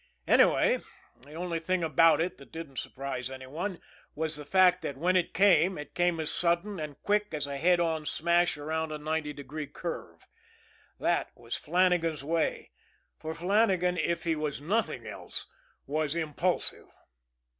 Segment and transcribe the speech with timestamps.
[0.27, 0.79] Anyway,
[1.25, 3.79] the only thing about it that didn't surprise any one
[4.15, 7.57] was the fact that, when it came, it came as sudden and quick as a
[7.59, 10.25] head on smash around a ninety degree curve.
[10.99, 12.71] That was Flannagan's way,
[13.19, 15.45] for Flannagan, if he was nothing else,
[15.85, 16.87] was impulsive.